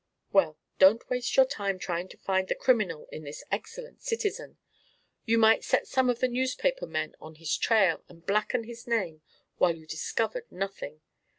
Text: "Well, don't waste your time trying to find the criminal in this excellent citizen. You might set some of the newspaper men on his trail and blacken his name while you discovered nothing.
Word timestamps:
"Well, 0.33 0.57
don't 0.79 1.07
waste 1.11 1.35
your 1.37 1.45
time 1.45 1.77
trying 1.77 2.07
to 2.07 2.17
find 2.17 2.47
the 2.47 2.55
criminal 2.55 3.07
in 3.11 3.23
this 3.23 3.43
excellent 3.51 4.01
citizen. 4.01 4.57
You 5.25 5.37
might 5.37 5.63
set 5.63 5.85
some 5.87 6.09
of 6.09 6.17
the 6.21 6.27
newspaper 6.27 6.87
men 6.87 7.13
on 7.21 7.35
his 7.35 7.55
trail 7.55 8.03
and 8.09 8.25
blacken 8.25 8.63
his 8.63 8.87
name 8.87 9.21
while 9.57 9.75
you 9.75 9.85
discovered 9.85 10.51
nothing. 10.51 11.01